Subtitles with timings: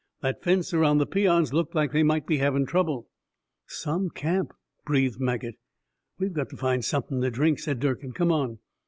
[0.21, 3.07] "That fence around the peons looks like they might be havin' trouble."
[3.67, 4.51] "Some camp,"
[4.83, 5.59] breathed Maget.
[6.17, 8.11] "We got to find somethin' to drink," said Durkin.
[8.13, 8.57] "Come on."